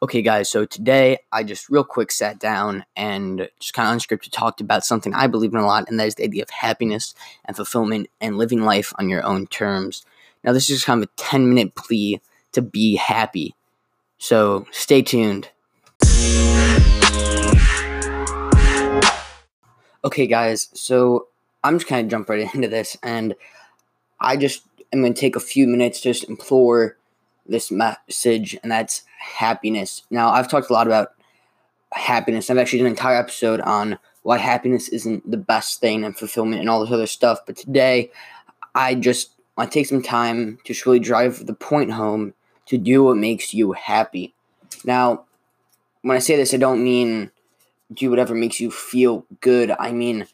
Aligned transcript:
Okay, 0.00 0.22
guys, 0.22 0.48
so 0.48 0.64
today 0.64 1.18
I 1.32 1.42
just 1.42 1.68
real 1.68 1.82
quick 1.82 2.12
sat 2.12 2.38
down 2.38 2.84
and 2.96 3.48
just 3.58 3.74
kind 3.74 3.88
of 3.88 4.00
unscripted 4.00 4.30
talked 4.30 4.60
about 4.60 4.84
something 4.84 5.12
I 5.12 5.26
believe 5.26 5.52
in 5.52 5.58
a 5.58 5.66
lot, 5.66 5.88
and 5.88 5.98
that 5.98 6.06
is 6.06 6.14
the 6.14 6.22
idea 6.22 6.44
of 6.44 6.50
happiness 6.50 7.16
and 7.44 7.56
fulfillment 7.56 8.08
and 8.20 8.38
living 8.38 8.62
life 8.62 8.92
on 9.00 9.08
your 9.08 9.24
own 9.24 9.48
terms. 9.48 10.06
Now, 10.44 10.52
this 10.52 10.70
is 10.70 10.84
kind 10.84 11.02
of 11.02 11.08
a 11.08 11.20
10 11.20 11.48
minute 11.48 11.74
plea 11.74 12.20
to 12.52 12.62
be 12.62 12.94
happy. 12.94 13.56
So 14.18 14.68
stay 14.70 15.02
tuned. 15.02 15.48
Okay, 20.04 20.28
guys, 20.28 20.68
so 20.74 21.26
I'm 21.64 21.78
just 21.78 21.88
kind 21.88 22.06
of 22.06 22.10
jump 22.10 22.28
right 22.28 22.48
into 22.54 22.68
this, 22.68 22.96
and 23.02 23.34
I 24.20 24.36
just 24.36 24.62
am 24.92 25.00
going 25.00 25.12
to 25.12 25.20
take 25.20 25.34
a 25.34 25.40
few 25.40 25.66
minutes 25.66 26.00
just 26.00 26.28
implore 26.28 26.96
this 27.46 27.70
message, 27.70 28.56
and 28.62 28.70
that's 28.70 29.02
happiness. 29.18 30.02
Now, 30.10 30.30
I've 30.30 30.48
talked 30.48 30.70
a 30.70 30.72
lot 30.72 30.86
about 30.86 31.12
happiness. 31.92 32.50
I've 32.50 32.58
actually 32.58 32.80
done 32.80 32.86
an 32.86 32.92
entire 32.92 33.16
episode 33.16 33.60
on 33.60 33.98
why 34.22 34.38
happiness 34.38 34.88
isn't 34.88 35.28
the 35.30 35.36
best 35.36 35.80
thing 35.80 36.04
and 36.04 36.16
fulfillment 36.16 36.60
and 36.60 36.70
all 36.70 36.80
this 36.80 36.92
other 36.92 37.06
stuff. 37.06 37.40
But 37.46 37.56
today, 37.56 38.10
I 38.74 38.94
just 38.94 39.32
want 39.56 39.70
to 39.70 39.78
take 39.78 39.86
some 39.86 40.02
time 40.02 40.58
to 40.64 40.74
really 40.86 41.00
drive 41.00 41.46
the 41.46 41.54
point 41.54 41.90
home 41.90 42.34
to 42.66 42.78
do 42.78 43.04
what 43.04 43.16
makes 43.16 43.52
you 43.52 43.72
happy. 43.72 44.34
Now, 44.84 45.24
when 46.02 46.16
I 46.16 46.20
say 46.20 46.36
this, 46.36 46.54
I 46.54 46.56
don't 46.56 46.82
mean 46.82 47.30
do 47.92 48.10
whatever 48.10 48.34
makes 48.34 48.60
you 48.60 48.70
feel 48.70 49.26
good. 49.40 49.72
I 49.78 49.92
mean, 49.92 50.26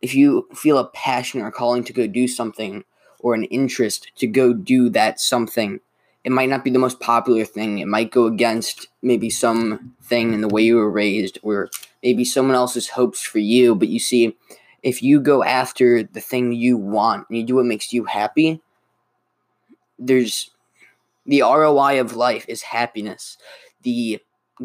if 0.00 0.14
you 0.14 0.48
feel 0.54 0.78
a 0.78 0.88
passion 0.88 1.40
or 1.40 1.50
calling 1.50 1.84
to 1.84 1.92
go 1.92 2.06
do 2.06 2.26
something 2.26 2.84
or 3.18 3.34
an 3.34 3.44
interest 3.44 4.10
to 4.16 4.26
go 4.26 4.52
do 4.52 4.88
that 4.90 5.20
something, 5.20 5.80
it 6.24 6.32
might 6.32 6.48
not 6.48 6.64
be 6.64 6.70
the 6.70 6.78
most 6.78 7.00
popular 7.00 7.44
thing. 7.44 7.78
It 7.78 7.86
might 7.86 8.10
go 8.10 8.24
against 8.24 8.88
maybe 9.02 9.28
some 9.28 9.94
thing 10.02 10.32
in 10.32 10.40
the 10.40 10.48
way 10.48 10.62
you 10.62 10.76
were 10.76 10.90
raised 10.90 11.38
or 11.42 11.68
maybe 12.02 12.24
someone 12.24 12.56
else's 12.56 12.88
hopes 12.88 13.22
for 13.22 13.38
you. 13.38 13.74
But 13.74 13.88
you 13.88 14.00
see, 14.00 14.34
if 14.82 15.02
you 15.02 15.20
go 15.20 15.44
after 15.44 16.02
the 16.02 16.20
thing 16.20 16.52
you 16.52 16.78
want 16.78 17.26
and 17.28 17.38
you 17.38 17.44
do 17.44 17.56
what 17.56 17.66
makes 17.66 17.92
you 17.92 18.04
happy, 18.04 18.62
there's 19.98 20.50
the 21.26 21.42
ROI 21.42 22.00
of 22.00 22.16
life 22.16 22.46
is 22.48 22.62
happiness. 22.62 23.36
The 23.82 24.20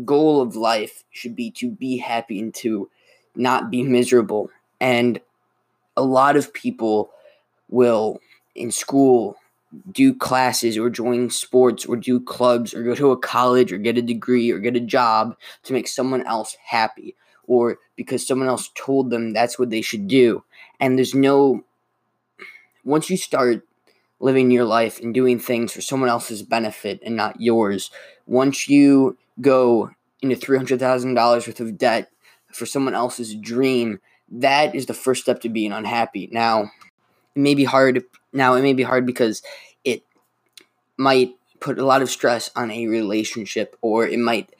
goal 0.06 0.42
of 0.42 0.56
life 0.56 1.04
should 1.12 1.36
be 1.36 1.52
to 1.52 1.70
be 1.70 1.98
happy 1.98 2.40
and 2.40 2.54
to 2.56 2.90
not 3.36 3.70
be 3.70 3.84
miserable. 3.84 4.50
And 4.80 5.20
a 5.98 6.04
lot 6.04 6.38
of 6.38 6.54
people 6.54 7.12
will 7.68 8.20
in 8.56 8.72
school 8.72 9.39
do 9.92 10.16
classes 10.16 10.78
or 10.78 10.90
join 10.90 11.30
sports 11.30 11.86
or 11.86 11.96
do 11.96 12.20
clubs 12.20 12.74
or 12.74 12.84
go 12.84 12.96
to 12.96 13.12
a 13.12 13.18
college 13.18 13.72
or 13.72 13.78
get 13.78 13.98
a 13.98 14.02
degree 14.02 14.52
or 14.52 14.60
get 14.60 14.76
a 14.76 14.80
job 14.80 15.36
to 15.64 15.74
make 15.74 15.88
someone 15.88 16.26
else 16.26 16.58
happy 16.66 17.16
or 17.46 17.80
because 17.96 18.26
someone 18.26 18.48
else 18.48 18.70
told 18.76 19.10
them 19.10 19.32
that's 19.32 19.60
what 19.60 19.70
they 19.70 19.82
should 19.82 20.08
do. 20.08 20.44
And 20.80 20.98
there's 20.98 21.16
no, 21.16 21.64
once 22.84 23.10
you 23.10 23.18
start 23.18 23.64
living 24.20 24.52
your 24.52 24.66
life 24.66 25.00
and 25.00 25.14
doing 25.14 25.40
things 25.40 25.72
for 25.72 25.82
someone 25.82 26.10
else's 26.10 26.44
benefit 26.44 27.00
and 27.04 27.16
not 27.16 27.40
yours, 27.42 27.92
once 28.26 28.70
you 28.70 29.18
go 29.42 29.92
into 30.22 30.36
$300,000 30.36 31.48
worth 31.48 31.60
of 31.60 31.78
debt 31.78 32.12
for 32.54 32.66
someone 32.66 32.94
else's 32.94 33.36
dream, 33.36 34.00
that 34.32 34.76
is 34.76 34.86
the 34.86 34.94
first 34.94 35.24
step 35.24 35.42
to 35.42 35.50
being 35.50 35.72
unhappy. 35.72 36.30
Now, 36.32 36.70
it 37.36 37.40
may 37.40 37.56
be 37.56 37.64
hard 37.64 38.04
now 38.34 38.54
it 38.56 38.62
may 38.62 38.74
be 38.74 38.84
hard 38.84 39.06
because 39.06 39.42
it 39.84 40.04
might 40.98 41.36
put 41.60 41.80
a 41.80 41.86
lot 41.86 42.02
of 42.02 42.10
stress 42.10 42.50
on 42.56 42.72
a 42.72 42.88
relationship 42.88 43.76
or 43.82 44.08
it 44.08 44.20
might 44.20 44.54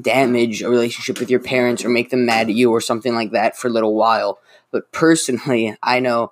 damage 0.00 0.62
a 0.62 0.68
relationship 0.68 1.18
with 1.18 1.30
your 1.30 1.40
parents 1.40 1.84
or 1.84 1.88
make 1.88 2.10
them 2.10 2.26
mad 2.26 2.48
at 2.48 2.54
you 2.54 2.70
or 2.70 2.80
something 2.80 3.14
like 3.14 3.32
that 3.32 3.56
for 3.56 3.68
a 3.68 3.70
little 3.70 3.94
while. 3.94 4.38
But 4.70 4.92
personally, 4.92 5.76
I 5.82 6.00
know 6.00 6.30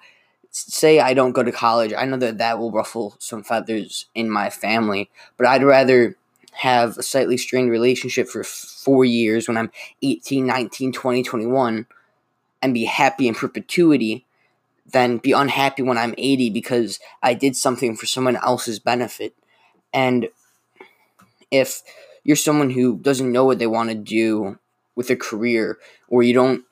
say 0.51 1.01
I 1.01 1.15
don't 1.15 1.33
go 1.33 1.43
to 1.43 1.51
college, 1.51 1.93
I 1.93 2.05
know 2.05 2.17
that 2.19 2.39
that 2.39 2.61
will 2.61 2.71
ruffle 2.71 3.17
some 3.19 3.43
feathers 3.43 4.07
in 4.15 4.31
my 4.31 4.51
family, 4.51 5.11
but 5.37 5.49
I'd 5.49 5.65
rather 5.65 6.17
have 6.53 6.97
a 6.97 7.03
slightly 7.03 7.37
strained 7.37 7.73
relationship 7.73 8.29
for 8.29 8.45
4 8.45 9.05
years 9.05 9.49
when 9.49 9.57
I'm 9.57 9.73
18, 10.03 10.47
19, 10.47 10.93
20, 10.93 11.23
21 11.25 11.87
and 12.63 12.73
be 12.73 12.85
happy 12.85 13.27
in 13.27 13.35
perpetuity 13.35 14.25
than 14.95 15.19
be 15.19 15.33
unhappy 15.33 15.83
when 15.83 15.99
I'm 15.99 16.15
80 16.17 16.51
because 16.51 17.01
I 17.21 17.35
did 17.35 17.57
something 17.57 17.97
for 17.97 18.07
someone 18.07 18.37
else's 18.37 18.79
benefit. 18.79 19.35
And 19.93 20.29
if 21.51 21.83
you're 22.23 22.37
someone 22.37 22.71
who 22.71 22.97
doesn't 22.99 23.31
know 23.31 23.45
what 23.45 23.59
they 23.59 23.67
want 23.67 23.91
to 23.91 23.97
do 23.97 24.57
with 24.95 25.11
a 25.11 25.17
career, 25.17 25.79
or 26.09 26.23
you 26.23 26.33
don't 26.33 26.65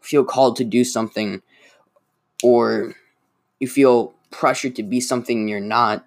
feel 0.00 0.24
called 0.24 0.54
to 0.56 0.64
do 0.64 0.84
something, 0.84 1.42
or 2.44 2.94
you 3.58 3.66
feel 3.66 4.14
pressured 4.30 4.76
to 4.76 4.84
be 4.84 5.00
something 5.00 5.48
you're 5.48 5.58
not, 5.58 6.06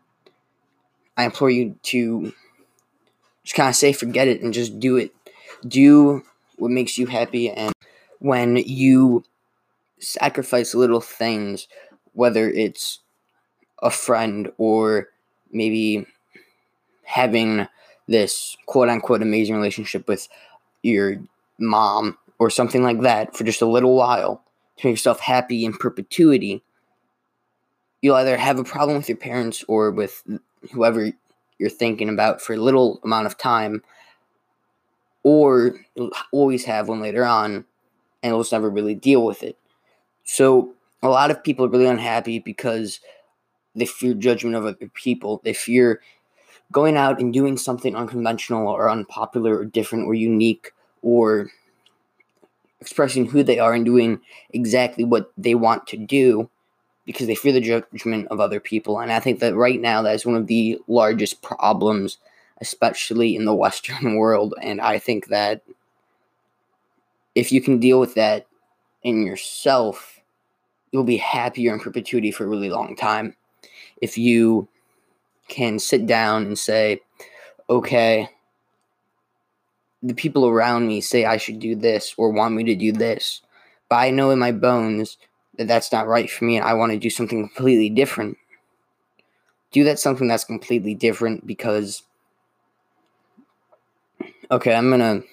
I 1.17 1.25
implore 1.25 1.49
you 1.49 1.75
to 1.83 2.31
just 3.43 3.55
kind 3.55 3.67
of 3.67 3.75
say 3.75 3.91
forget 3.91 4.29
it 4.29 4.41
and 4.41 4.53
just 4.53 4.79
do 4.79 4.95
it. 4.95 5.13
Do 5.67 6.23
what 6.55 6.71
makes 6.71 6.97
you 6.97 7.07
happy. 7.07 7.49
And 7.49 7.73
when 8.19 8.55
you 8.55 9.25
sacrifice 10.01 10.75
little 10.75 11.01
things, 11.01 11.67
whether 12.13 12.49
it's 12.49 12.99
a 13.81 13.89
friend 13.89 14.51
or 14.57 15.07
maybe 15.51 16.05
having 17.03 17.67
this 18.07 18.57
quote 18.65 18.89
unquote 18.89 19.21
amazing 19.21 19.55
relationship 19.55 20.07
with 20.07 20.27
your 20.83 21.17
mom 21.59 22.17
or 22.39 22.49
something 22.49 22.83
like 22.83 23.01
that 23.01 23.35
for 23.35 23.43
just 23.43 23.61
a 23.61 23.67
little 23.67 23.95
while 23.95 24.43
to 24.77 24.87
make 24.87 24.93
yourself 24.93 25.19
happy 25.19 25.63
in 25.63 25.73
perpetuity, 25.73 26.63
you'll 28.01 28.15
either 28.15 28.37
have 28.37 28.59
a 28.59 28.63
problem 28.63 28.97
with 28.97 29.07
your 29.07 29.17
parents 29.17 29.63
or 29.67 29.91
with 29.91 30.23
whoever 30.73 31.11
you're 31.59 31.69
thinking 31.69 32.09
about 32.09 32.41
for 32.41 32.53
a 32.53 32.57
little 32.57 32.99
amount 33.03 33.27
of 33.27 33.37
time, 33.37 33.83
or 35.23 35.75
always 36.31 36.65
have 36.65 36.87
one 36.87 36.99
later 36.99 37.23
on 37.23 37.65
and 38.23 38.31
you'll 38.31 38.39
just 38.39 38.51
never 38.51 38.69
really 38.69 38.95
deal 38.95 39.23
with 39.23 39.43
it. 39.43 39.57
So 40.31 40.75
a 41.03 41.09
lot 41.09 41.29
of 41.29 41.43
people 41.43 41.65
are 41.65 41.69
really 41.69 41.87
unhappy 41.87 42.39
because 42.39 43.01
they 43.75 43.85
fear 43.85 44.13
judgment 44.13 44.55
of 44.55 44.65
other 44.65 44.89
people. 44.93 45.41
They 45.43 45.51
fear 45.51 45.99
going 46.71 46.95
out 46.95 47.19
and 47.19 47.33
doing 47.33 47.57
something 47.57 47.97
unconventional 47.97 48.65
or 48.69 48.89
unpopular 48.89 49.57
or 49.57 49.65
different 49.65 50.05
or 50.07 50.13
unique 50.13 50.71
or 51.01 51.51
expressing 52.79 53.25
who 53.25 53.43
they 53.43 53.59
are 53.59 53.73
and 53.73 53.83
doing 53.83 54.21
exactly 54.51 55.03
what 55.03 55.33
they 55.37 55.53
want 55.53 55.85
to 55.87 55.97
do 55.97 56.49
because 57.05 57.27
they 57.27 57.35
fear 57.35 57.51
the 57.51 57.59
judgment 57.59 58.29
of 58.31 58.39
other 58.39 58.61
people. 58.61 59.01
And 59.01 59.11
I 59.11 59.19
think 59.19 59.41
that 59.41 59.53
right 59.53 59.81
now 59.81 60.01
that 60.01 60.15
is 60.15 60.25
one 60.25 60.37
of 60.37 60.47
the 60.47 60.79
largest 60.87 61.41
problems, 61.41 62.19
especially 62.61 63.35
in 63.35 63.43
the 63.43 63.53
Western 63.65 64.15
world. 64.15 64.53
And 64.61 64.79
I 64.79 64.97
think 64.97 65.27
that 65.27 65.61
if 67.35 67.51
you 67.51 67.59
can 67.59 67.79
deal 67.79 67.99
with 67.99 68.15
that 68.15 68.47
in 69.03 69.25
yourself, 69.25 70.20
you'll 70.91 71.03
be 71.03 71.17
happier 71.17 71.73
in 71.73 71.79
perpetuity 71.79 72.31
for 72.31 72.45
a 72.45 72.47
really 72.47 72.69
long 72.69 72.95
time. 72.95 73.35
If 74.01 74.17
you 74.17 74.67
can 75.47 75.79
sit 75.79 76.05
down 76.05 76.45
and 76.45 76.57
say, 76.57 77.01
okay, 77.69 78.29
the 80.03 80.13
people 80.13 80.47
around 80.47 80.87
me 80.87 81.01
say 81.01 81.25
I 81.25 81.37
should 81.37 81.59
do 81.59 81.75
this 81.75 82.13
or 82.17 82.31
want 82.31 82.55
me 82.55 82.63
to 82.65 82.75
do 82.75 82.91
this, 82.91 83.41
but 83.89 83.97
I 83.97 84.09
know 84.09 84.31
in 84.31 84.39
my 84.39 84.51
bones 84.51 85.17
that 85.57 85.67
that's 85.67 85.91
not 85.91 86.07
right 86.07 86.29
for 86.29 86.45
me 86.45 86.57
and 86.57 86.65
I 86.65 86.73
want 86.73 86.91
to 86.91 86.97
do 86.97 87.09
something 87.09 87.47
completely 87.47 87.89
different. 87.89 88.37
Do 89.71 89.83
that 89.85 89.99
something 89.99 90.27
that's 90.27 90.43
completely 90.43 90.95
different 90.95 91.45
because, 91.45 92.03
okay, 94.49 94.73
I'm 94.73 94.89
going 94.89 95.21
to 95.21 95.27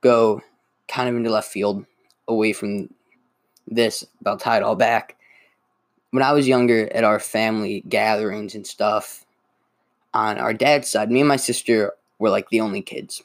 go 0.00 0.42
kind 0.88 1.08
of 1.08 1.16
into 1.16 1.30
left 1.30 1.50
field 1.50 1.84
away 2.26 2.52
from 2.52 2.88
this, 3.66 4.04
I'll 4.24 4.36
tie 4.36 4.58
it 4.58 4.62
all 4.62 4.76
back. 4.76 5.16
When 6.10 6.22
I 6.22 6.32
was 6.32 6.48
younger 6.48 6.92
at 6.92 7.04
our 7.04 7.18
family 7.18 7.82
gatherings 7.88 8.54
and 8.54 8.66
stuff, 8.66 9.26
on 10.14 10.38
our 10.38 10.54
dad's 10.54 10.88
side, 10.88 11.10
me 11.10 11.20
and 11.20 11.28
my 11.28 11.36
sister 11.36 11.92
were 12.18 12.30
like 12.30 12.48
the 12.48 12.60
only 12.60 12.80
kids. 12.80 13.22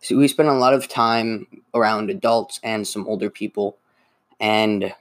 So 0.00 0.16
we 0.16 0.28
spent 0.28 0.48
a 0.48 0.54
lot 0.54 0.72
of 0.72 0.88
time 0.88 1.46
around 1.74 2.10
adults 2.10 2.60
and 2.62 2.86
some 2.86 3.06
older 3.06 3.28
people. 3.28 3.76
And 4.38 4.94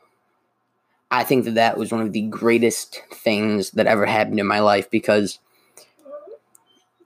I 1.12 1.24
think 1.24 1.46
that 1.46 1.56
that 1.56 1.78
was 1.78 1.92
one 1.92 2.02
of 2.02 2.12
the 2.12 2.24
greatest 2.24 3.02
things 3.14 3.72
that 3.72 3.88
ever 3.88 4.06
happened 4.06 4.40
in 4.40 4.48
my 4.48 4.60
life 4.60 4.90
because 4.90 5.40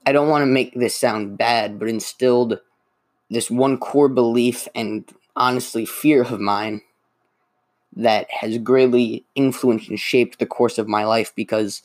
I 0.06 0.12
don't 0.12 0.30
want 0.30 0.42
to 0.42 0.48
make 0.48 0.74
this 0.74 0.98
sound 0.98 1.38
bad, 1.38 1.80
but 1.80 1.88
instilled 1.88 2.60
this 3.30 3.52
one 3.52 3.78
core 3.78 4.10
belief 4.10 4.68
and 4.76 5.06
honestly 5.36 5.86
fear 5.86 6.24
of 6.24 6.40
mine 6.40 6.82
that 7.95 8.28
has 8.31 8.57
greatly 8.57 9.25
influenced 9.36 9.90
and 9.90 10.00
shaped 10.00 10.40
the 10.40 10.45
course 10.45 10.78
of 10.78 10.88
my 10.88 11.06
life 11.06 11.34
because 11.36 11.84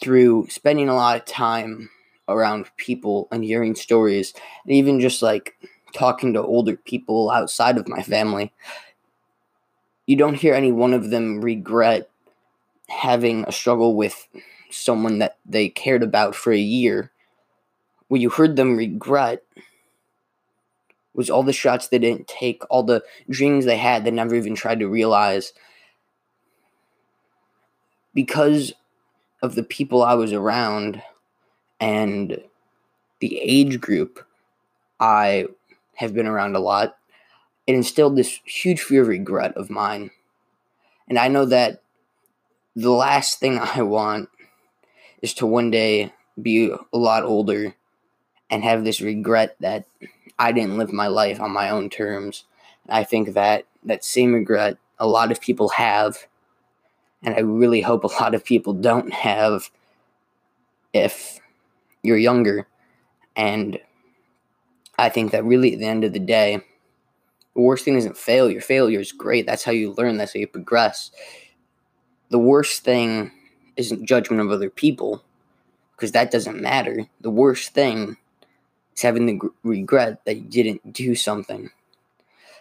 through 0.00 0.46
spending 0.48 0.88
a 0.88 0.94
lot 0.94 1.16
of 1.16 1.24
time 1.24 1.90
around 2.28 2.70
people 2.76 3.28
and 3.30 3.44
hearing 3.44 3.74
stories, 3.74 4.34
and 4.64 4.74
even 4.74 5.00
just 5.00 5.22
like 5.22 5.54
talking 5.92 6.32
to 6.34 6.42
older 6.42 6.76
people 6.76 7.30
outside 7.30 7.78
of 7.78 7.88
my 7.88 8.02
family, 8.02 8.52
you 10.06 10.16
don't 10.16 10.34
hear 10.34 10.54
any 10.54 10.72
one 10.72 10.92
of 10.92 11.10
them 11.10 11.40
regret 11.40 12.08
having 12.88 13.44
a 13.44 13.52
struggle 13.52 13.96
with 13.96 14.28
someone 14.70 15.18
that 15.18 15.38
they 15.44 15.68
cared 15.68 16.02
about 16.02 16.34
for 16.34 16.52
a 16.52 16.58
year. 16.58 17.10
What 18.08 18.20
you 18.20 18.30
heard 18.30 18.56
them 18.56 18.76
regret 18.76 19.42
was 21.16 21.30
all 21.30 21.42
the 21.42 21.52
shots 21.52 21.88
they 21.88 21.98
didn't 21.98 22.28
take, 22.28 22.62
all 22.70 22.82
the 22.82 23.02
dreams 23.28 23.64
they 23.64 23.78
had 23.78 24.04
they 24.04 24.10
never 24.10 24.34
even 24.34 24.54
tried 24.54 24.78
to 24.80 24.88
realize. 24.88 25.52
Because 28.14 28.72
of 29.42 29.54
the 29.54 29.62
people 29.62 30.02
I 30.02 30.14
was 30.14 30.32
around 30.32 31.02
and 31.80 32.40
the 33.20 33.38
age 33.38 33.80
group 33.80 34.24
I 35.00 35.46
have 35.94 36.14
been 36.14 36.26
around 36.26 36.54
a 36.54 36.60
lot, 36.60 36.96
it 37.66 37.74
instilled 37.74 38.16
this 38.16 38.40
huge 38.44 38.80
fear 38.80 39.02
of 39.02 39.08
regret 39.08 39.56
of 39.56 39.70
mine. 39.70 40.10
And 41.08 41.18
I 41.18 41.28
know 41.28 41.46
that 41.46 41.82
the 42.74 42.90
last 42.90 43.40
thing 43.40 43.58
I 43.62 43.82
want 43.82 44.28
is 45.22 45.34
to 45.34 45.46
one 45.46 45.70
day 45.70 46.12
be 46.40 46.70
a 46.70 46.98
lot 46.98 47.24
older 47.24 47.74
and 48.50 48.62
have 48.62 48.84
this 48.84 49.00
regret 49.00 49.56
that 49.60 49.86
I 50.38 50.52
didn't 50.52 50.78
live 50.78 50.92
my 50.92 51.06
life 51.06 51.40
on 51.40 51.50
my 51.50 51.70
own 51.70 51.88
terms. 51.88 52.44
I 52.88 53.04
think 53.04 53.34
that 53.34 53.64
that 53.84 54.04
same 54.04 54.32
regret 54.32 54.76
a 54.98 55.06
lot 55.06 55.32
of 55.32 55.40
people 55.40 55.70
have, 55.70 56.26
and 57.22 57.34
I 57.34 57.40
really 57.40 57.80
hope 57.80 58.04
a 58.04 58.22
lot 58.22 58.34
of 58.34 58.44
people 58.44 58.72
don't 58.72 59.12
have 59.12 59.70
if 60.92 61.40
you're 62.02 62.16
younger. 62.16 62.66
And 63.34 63.78
I 64.98 65.08
think 65.08 65.32
that 65.32 65.44
really 65.44 65.74
at 65.74 65.78
the 65.80 65.86
end 65.86 66.04
of 66.04 66.12
the 66.12 66.18
day, 66.18 66.62
the 67.54 67.62
worst 67.62 67.84
thing 67.84 67.96
isn't 67.96 68.16
failure. 68.16 68.60
Failure 68.60 69.00
is 69.00 69.12
great. 69.12 69.46
That's 69.46 69.64
how 69.64 69.72
you 69.72 69.92
learn, 69.92 70.16
that's 70.16 70.34
how 70.34 70.40
you 70.40 70.46
progress. 70.46 71.10
The 72.28 72.38
worst 72.38 72.84
thing 72.84 73.32
isn't 73.76 74.06
judgment 74.06 74.40
of 74.40 74.50
other 74.50 74.70
people, 74.70 75.22
because 75.94 76.12
that 76.12 76.30
doesn't 76.30 76.60
matter. 76.60 77.06
The 77.20 77.30
worst 77.30 77.74
thing 77.74 78.16
having 79.02 79.26
the 79.26 79.40
regret 79.62 80.24
that 80.24 80.36
you 80.36 80.42
didn't 80.42 80.92
do 80.92 81.14
something. 81.14 81.70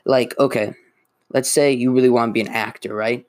Like, 0.06 0.38
okay, 0.40 0.74
let's 1.34 1.50
say 1.50 1.72
you 1.72 1.92
really 1.92 2.10
want 2.10 2.30
to 2.30 2.34
be 2.34 2.42
an 2.42 2.54
actor, 2.54 2.94
right? 2.94 3.26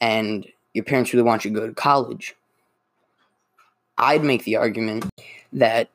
And 0.00 0.46
your 0.72 0.84
parents 0.84 1.12
really 1.12 1.24
want 1.24 1.44
you 1.44 1.52
to 1.52 1.60
go 1.60 1.66
to 1.66 1.74
college. 1.74 2.34
I'd 3.98 4.24
make 4.24 4.44
the 4.44 4.56
argument 4.56 5.06
that 5.52 5.90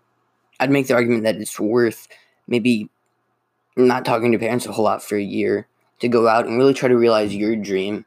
I'd 0.60 0.72
make 0.72 0.88
the 0.88 0.94
argument 0.94 1.24
that 1.24 1.38
it's 1.38 1.60
worth 1.60 2.08
maybe 2.48 2.90
not 3.76 4.06
talking 4.06 4.32
to 4.32 4.40
parents 4.40 4.66
a 4.66 4.72
whole 4.72 4.86
lot 4.86 5.04
for 5.04 5.16
a 5.16 5.24
year 5.24 5.68
to 6.00 6.08
go 6.08 6.28
out 6.28 6.46
and 6.46 6.58
really 6.58 6.74
try 6.74 6.88
to 6.88 6.98
realize 6.98 7.36
your 7.36 7.56
dream 7.56 8.06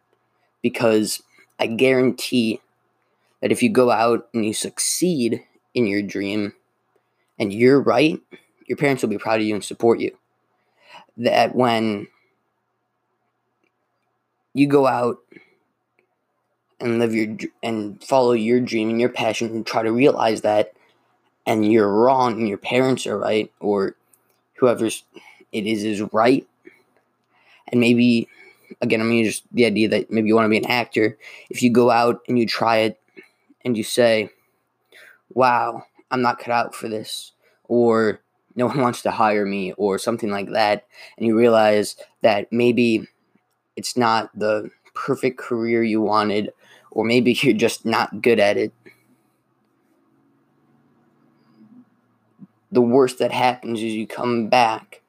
because 0.62 1.22
I 1.58 1.66
guarantee 1.66 2.60
that 3.40 3.52
if 3.52 3.62
you 3.62 3.70
go 3.70 3.90
out 3.90 4.28
and 4.32 4.44
you 4.44 4.52
succeed 4.52 5.44
in 5.74 5.86
your 5.86 6.02
dream, 6.02 6.52
and 7.38 7.52
you're 7.52 7.80
right, 7.80 8.20
your 8.66 8.76
parents 8.76 9.02
will 9.02 9.10
be 9.10 9.18
proud 9.18 9.40
of 9.40 9.46
you 9.46 9.54
and 9.54 9.64
support 9.64 10.00
you. 10.00 10.16
That 11.16 11.54
when 11.54 12.08
you 14.54 14.66
go 14.66 14.86
out 14.86 15.18
and 16.80 16.98
live 16.98 17.14
your 17.14 17.36
and 17.62 18.02
follow 18.02 18.32
your 18.32 18.60
dream 18.60 18.90
and 18.90 19.00
your 19.00 19.08
passion 19.08 19.48
and 19.48 19.66
try 19.66 19.82
to 19.82 19.92
realize 19.92 20.42
that 20.42 20.72
and 21.46 21.70
you're 21.70 21.92
wrong 21.92 22.38
and 22.38 22.48
your 22.48 22.58
parents 22.58 23.06
are 23.06 23.18
right 23.18 23.50
or 23.60 23.96
whoever's 24.54 25.02
it 25.52 25.66
is 25.66 25.84
is 25.84 26.02
right 26.12 26.46
and 27.68 27.80
maybe 27.80 28.28
again 28.80 29.00
i'm 29.00 29.08
mean 29.08 29.24
just 29.24 29.42
the 29.52 29.64
idea 29.64 29.88
that 29.88 30.10
maybe 30.10 30.28
you 30.28 30.34
want 30.34 30.44
to 30.44 30.50
be 30.50 30.58
an 30.58 30.66
actor 30.66 31.16
if 31.50 31.62
you 31.62 31.70
go 31.70 31.90
out 31.90 32.20
and 32.28 32.38
you 32.38 32.46
try 32.46 32.78
it 32.78 33.00
and 33.64 33.76
you 33.76 33.82
say 33.82 34.30
wow 35.34 35.84
I'm 36.10 36.22
not 36.22 36.38
cut 36.38 36.50
out 36.50 36.74
for 36.74 36.88
this, 36.88 37.32
or 37.64 38.20
no 38.54 38.66
one 38.66 38.80
wants 38.82 39.02
to 39.02 39.10
hire 39.10 39.46
me, 39.46 39.72
or 39.72 39.98
something 39.98 40.30
like 40.30 40.50
that, 40.50 40.86
and 41.16 41.26
you 41.26 41.36
realize 41.36 41.96
that 42.22 42.52
maybe 42.52 43.06
it's 43.76 43.96
not 43.96 44.36
the 44.36 44.70
perfect 44.94 45.38
career 45.38 45.82
you 45.82 46.00
wanted, 46.00 46.52
or 46.90 47.04
maybe 47.04 47.32
you're 47.42 47.54
just 47.54 47.84
not 47.84 48.22
good 48.22 48.40
at 48.40 48.56
it. 48.56 48.72
The 52.70 52.82
worst 52.82 53.18
that 53.18 53.32
happens 53.32 53.78
is 53.78 53.94
you 53.94 54.06
come 54.06 54.48
back. 54.48 55.00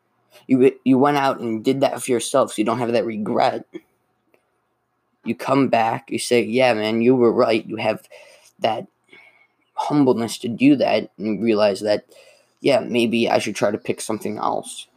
You, 0.48 0.72
you 0.84 0.98
went 0.98 1.18
out 1.18 1.40
and 1.40 1.64
did 1.64 1.82
that 1.82 2.02
for 2.02 2.12
yourself, 2.12 2.54
so 2.54 2.56
you 2.58 2.66
don't 2.66 2.80
have 2.80 2.94
that 2.94 3.06
regret. 3.06 3.66
You 5.26 5.36
come 5.36 5.68
back, 5.68 6.10
you 6.10 6.18
say, 6.18 6.42
Yeah, 6.44 6.74
man, 6.74 7.02
you 7.02 7.16
were 7.16 7.32
right. 7.32 7.66
You 7.66 7.76
have 7.76 8.08
that 8.60 8.88
humbleness 9.80 10.38
to 10.40 10.48
do 10.48 10.76
that 10.76 11.10
and 11.18 11.42
realize 11.42 11.80
that, 11.80 12.06
yeah, 12.60 12.80
maybe 12.80 13.30
I 13.30 13.40
should 13.40 13.56
try 13.56 13.72
to 13.72 13.78
pick 13.78 14.02
something 14.02 14.38
else. 14.38 14.88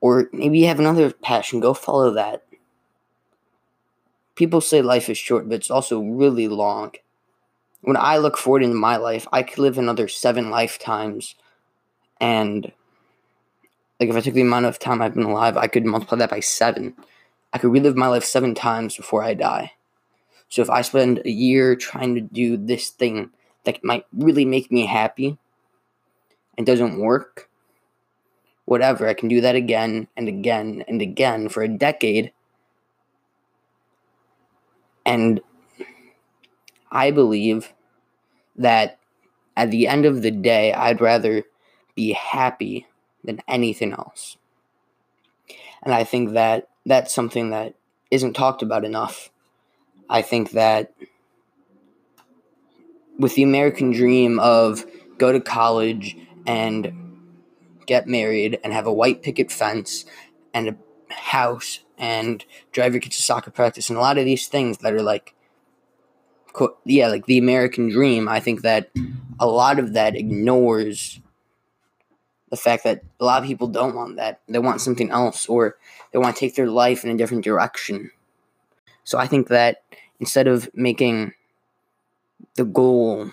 Or 0.00 0.28
maybe 0.32 0.58
you 0.58 0.66
have 0.66 0.78
another 0.78 1.10
passion, 1.10 1.60
go 1.60 1.74
follow 1.74 2.12
that. 2.12 2.44
People 4.36 4.60
say 4.60 4.82
life 4.82 5.08
is 5.08 5.18
short, 5.18 5.48
but 5.48 5.56
it's 5.56 5.70
also 5.70 6.00
really 6.00 6.48
long. 6.48 6.92
When 7.82 7.96
I 7.96 8.18
look 8.18 8.36
forward 8.36 8.62
into 8.62 8.76
my 8.76 8.96
life, 8.96 9.26
I 9.32 9.42
could 9.42 9.58
live 9.58 9.78
another 9.78 10.08
seven 10.08 10.50
lifetimes. 10.50 11.34
And, 12.20 12.72
like, 13.98 14.08
if 14.08 14.16
I 14.16 14.20
took 14.20 14.34
the 14.34 14.40
amount 14.40 14.66
of 14.66 14.78
time 14.78 15.02
I've 15.02 15.14
been 15.14 15.24
alive, 15.24 15.56
I 15.56 15.66
could 15.66 15.84
multiply 15.84 16.18
that 16.18 16.30
by 16.30 16.40
seven. 16.40 16.94
I 17.52 17.58
could 17.58 17.72
relive 17.72 17.96
my 17.96 18.08
life 18.08 18.24
seven 18.24 18.54
times 18.54 18.96
before 18.96 19.22
I 19.22 19.34
die. 19.34 19.72
So 20.48 20.62
if 20.62 20.70
I 20.70 20.82
spend 20.82 21.22
a 21.24 21.30
year 21.30 21.76
trying 21.76 22.14
to 22.14 22.20
do 22.20 22.56
this 22.56 22.90
thing 22.90 23.30
that 23.64 23.84
might 23.84 24.06
really 24.12 24.44
make 24.44 24.70
me 24.70 24.86
happy 24.86 25.38
and 26.56 26.66
doesn't 26.66 26.98
work, 26.98 27.48
whatever, 28.64 29.08
I 29.08 29.14
can 29.14 29.28
do 29.28 29.40
that 29.40 29.56
again 29.56 30.08
and 30.16 30.28
again 30.28 30.84
and 30.86 31.02
again 31.02 31.48
for 31.48 31.62
a 31.62 31.68
decade. 31.68 32.32
And 35.04 35.40
I 36.90 37.10
believe 37.10 37.72
that 38.56 38.98
at 39.56 39.70
the 39.70 39.86
end 39.86 40.06
of 40.06 40.22
the 40.22 40.30
day, 40.30 40.72
I'd 40.72 41.00
rather 41.00 41.44
be 41.94 42.12
happy 42.12 42.86
than 43.22 43.40
anything 43.48 43.92
else. 43.92 44.36
And 45.82 45.92
I 45.92 46.04
think 46.04 46.32
that 46.32 46.68
that's 46.86 47.14
something 47.14 47.50
that 47.50 47.74
isn't 48.10 48.34
talked 48.34 48.62
about 48.62 48.84
enough. 48.84 49.30
I 50.08 50.22
think 50.22 50.52
that 50.52 50.92
with 53.18 53.34
the 53.34 53.42
American 53.42 53.92
dream 53.92 54.38
of 54.40 54.84
go 55.18 55.32
to 55.32 55.40
college 55.40 56.16
and 56.46 56.92
get 57.86 58.06
married 58.06 58.58
and 58.64 58.72
have 58.72 58.86
a 58.86 58.92
white 58.92 59.22
picket 59.22 59.52
fence 59.52 60.04
and 60.52 60.68
a 60.68 60.76
house 61.12 61.80
and 61.98 62.44
drive 62.72 62.92
your 62.92 63.00
kids 63.00 63.16
to 63.16 63.22
soccer 63.22 63.50
practice 63.50 63.88
and 63.88 63.96
a 63.96 64.00
lot 64.00 64.18
of 64.18 64.24
these 64.24 64.48
things 64.48 64.78
that 64.78 64.92
are 64.92 65.02
like 65.02 65.34
yeah 66.84 67.08
like 67.08 67.26
the 67.26 67.38
american 67.38 67.88
dream. 67.88 68.28
I 68.28 68.40
think 68.40 68.62
that 68.62 68.90
a 69.38 69.46
lot 69.46 69.78
of 69.78 69.92
that 69.94 70.16
ignores 70.16 71.20
the 72.50 72.56
fact 72.56 72.84
that 72.84 73.02
a 73.18 73.24
lot 73.24 73.42
of 73.42 73.48
people 73.48 73.66
don't 73.66 73.96
want 73.96 74.16
that. 74.16 74.40
They 74.48 74.60
want 74.60 74.80
something 74.80 75.10
else 75.10 75.46
or 75.46 75.76
they 76.12 76.18
want 76.18 76.36
to 76.36 76.40
take 76.40 76.54
their 76.54 76.70
life 76.70 77.04
in 77.04 77.10
a 77.10 77.16
different 77.16 77.44
direction. 77.44 78.10
So 79.02 79.18
i 79.18 79.26
think 79.26 79.48
that 79.48 79.82
instead 80.20 80.46
of 80.46 80.70
making 80.74 81.34
the 82.56 82.64
goal 82.64 83.30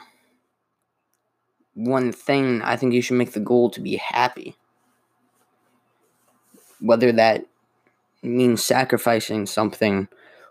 one 1.74 2.12
thing 2.12 2.62
I 2.62 2.75
think 2.75 2.93
you 2.93 3.01
should 3.01 3.17
make 3.17 3.31
the 3.31 3.39
goal 3.39 3.70
to 3.72 3.81
be 3.81 3.96
happy. 3.96 4.55
Whether 6.79 7.12
that 7.13 7.46
means 8.22 8.63
sacrificing 8.63 9.46
something 9.46 10.08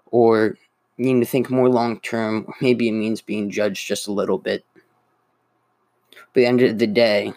or 0.07 0.57
needing 0.99 1.21
to 1.21 1.27
think 1.27 1.51
more 1.51 1.69
long 1.69 2.01
term, 2.01 2.53
maybe 2.61 2.89
it 2.89 2.93
means 2.93 3.21
being 3.21 3.51
judged 3.51 3.87
just 3.87 4.09
a 4.09 4.13
little 4.13 4.39
bit. 4.39 4.65
But 6.11 6.19
at 6.19 6.35
the 6.35 6.47
end 6.47 6.63
of 6.63 6.79
the 6.79 6.87
day, 6.87 7.33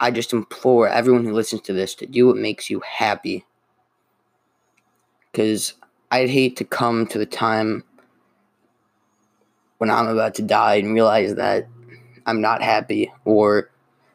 I 0.00 0.10
just 0.10 0.32
implore 0.32 0.88
everyone 0.88 1.24
who 1.24 1.32
listens 1.32 1.62
to 1.62 1.72
this 1.72 1.94
to 1.96 2.06
do 2.06 2.26
what 2.28 2.36
makes 2.36 2.70
you 2.70 2.80
happy. 2.80 3.44
Because 5.32 5.74
I'd 6.10 6.30
hate 6.30 6.56
to 6.56 6.64
come 6.64 7.06
to 7.08 7.18
the 7.18 7.26
time 7.26 7.84
when 9.78 9.90
I'm 9.90 10.08
about 10.08 10.34
to 10.36 10.42
die 10.42 10.76
and 10.76 10.94
realize 10.94 11.34
that 11.36 11.68
I'm 12.26 12.40
not 12.40 12.62
happy 12.62 13.12
or 13.24 13.70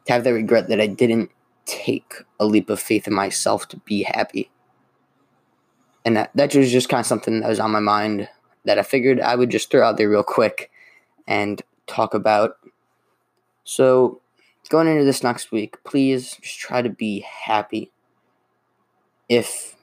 to 0.05 0.13
have 0.13 0.23
the 0.23 0.33
regret 0.33 0.67
that 0.69 0.81
I 0.81 0.87
didn't 0.87 1.31
take 1.65 2.13
a 2.39 2.45
leap 2.45 2.69
of 2.69 2.79
faith 2.79 3.07
in 3.07 3.13
myself 3.13 3.67
to 3.69 3.77
be 3.77 4.03
happy. 4.03 4.51
And 6.05 6.17
that, 6.17 6.31
that 6.35 6.55
was 6.55 6.71
just 6.71 6.89
kind 6.89 6.99
of 6.99 7.05
something 7.05 7.39
that 7.39 7.49
was 7.49 7.59
on 7.59 7.71
my 7.71 7.79
mind 7.79 8.29
that 8.65 8.79
I 8.79 8.83
figured 8.83 9.21
I 9.21 9.35
would 9.35 9.49
just 9.49 9.71
throw 9.71 9.87
out 9.87 9.97
there 9.97 10.09
real 10.09 10.23
quick 10.23 10.69
and 11.27 11.61
talk 11.87 12.13
about 12.13 12.57
So, 13.63 14.21
going 14.69 14.87
into 14.87 15.05
this 15.05 15.23
next 15.23 15.51
week, 15.51 15.83
please 15.83 16.37
just 16.41 16.59
try 16.59 16.81
to 16.81 16.89
be 16.89 17.21
happy. 17.21 17.91
If 19.29 19.75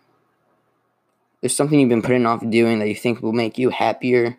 there's 1.41 1.57
something 1.57 1.81
you've 1.81 1.89
been 1.89 2.03
putting 2.03 2.27
off 2.27 2.43
doing 2.49 2.79
that 2.79 2.89
you 2.89 2.95
think 2.95 3.23
will 3.23 3.33
make 3.33 3.59
you 3.59 3.71
happier, 3.71 4.39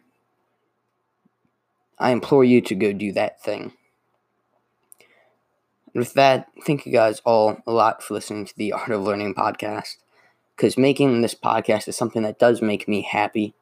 I 2.01 2.09
implore 2.11 2.43
you 2.43 2.61
to 2.61 2.75
go 2.75 2.91
do 2.93 3.11
that 3.13 3.41
thing. 3.43 3.73
And 5.93 5.99
with 5.99 6.13
that, 6.15 6.47
thank 6.65 6.85
you 6.85 6.91
guys 6.91 7.21
all 7.25 7.57
a 7.67 7.71
lot 7.71 8.01
for 8.01 8.15
listening 8.15 8.45
to 8.45 8.57
the 8.57 8.73
Art 8.73 8.89
of 8.89 9.03
Learning 9.03 9.35
podcast. 9.35 9.97
Because 10.55 10.77
making 10.77 11.21
this 11.21 11.35
podcast 11.35 11.87
is 11.87 11.95
something 11.95 12.23
that 12.23 12.39
does 12.39 12.61
make 12.61 12.87
me 12.87 13.03
happy. 13.03 13.53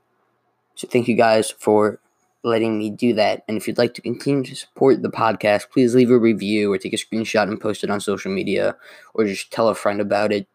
So 0.76 0.88
thank 0.88 1.10
you 1.10 1.16
guys 1.16 1.52
for 1.52 2.00
letting 2.44 2.80
me 2.80 2.90
do 2.90 3.14
that. 3.16 3.44
And 3.48 3.58
if 3.58 3.68
you'd 3.68 3.78
like 3.78 3.94
to 3.96 4.02
continue 4.02 4.44
to 4.46 4.56
support 4.56 5.02
the 5.02 5.10
podcast, 5.10 5.70
please 5.70 5.94
leave 5.94 6.10
a 6.10 6.18
review 6.18 6.72
or 6.72 6.78
take 6.78 6.94
a 6.94 6.98
screenshot 6.98 7.44
and 7.44 7.60
post 7.60 7.84
it 7.84 7.90
on 7.90 8.00
social 8.00 8.32
media 8.32 8.78
or 9.14 9.26
just 9.26 9.52
tell 9.52 9.68
a 9.68 9.76
friend 9.76 10.00
about 10.00 10.32
it. 10.32 10.48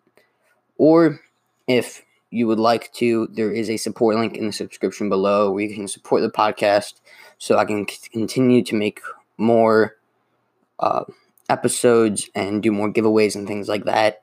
Or 0.79 1.21
if 1.69 2.03
you 2.35 2.49
would 2.49 2.59
like 2.59 2.93
to, 2.95 3.29
there 3.33 3.53
is 3.53 3.71
a 3.71 3.77
support 3.77 4.17
link 4.17 4.37
in 4.37 4.47
the 4.47 4.53
subscription 4.53 5.09
below 5.09 5.53
where 5.53 5.65
you 5.65 5.75
can 5.75 5.87
support 5.87 6.21
the 6.21 6.31
podcast 6.31 6.95
so 7.39 7.57
I 7.57 7.65
can 7.65 7.87
continue 8.13 8.63
to 8.65 8.75
make 8.75 9.01
more 9.39 9.97
uh, 10.81 11.05
episodes 11.49 12.29
and 12.35 12.63
do 12.63 12.73
more 12.73 12.93
giveaways 12.93 13.37
and 13.37 13.47
things 13.47 13.69
like 13.69 13.85
that. 13.85 14.21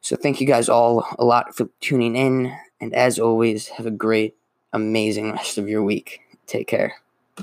So 0.00 0.16
thank 0.16 0.40
you 0.40 0.46
guys 0.48 0.68
all 0.68 1.06
a 1.16 1.24
lot 1.24 1.54
for 1.54 1.68
tuning 1.80 2.16
in. 2.16 2.52
And 2.80 2.92
as 2.92 3.20
always, 3.20 3.68
have 3.68 3.86
a 3.86 3.92
great, 3.92 4.36
amazing 4.72 5.30
rest 5.32 5.58
of 5.58 5.68
your 5.68 5.84
week. 5.84 6.20
Take 6.48 6.66
care. 6.66 6.94